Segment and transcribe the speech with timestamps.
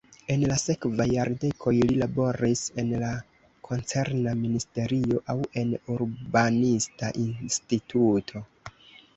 [0.33, 3.11] En la sekvaj jardekoj li laboris en la
[3.69, 8.47] koncerna ministerio aŭ en urbanista instituto.